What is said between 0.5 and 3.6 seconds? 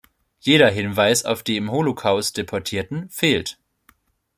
Hinweis auf die im Holocaust Deportierten fehlt.